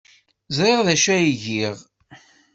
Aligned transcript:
Ẓriɣ 0.57 0.79
d 0.87 0.87
acu 0.93 1.09
ay 1.15 1.27
giɣ. 1.43 1.75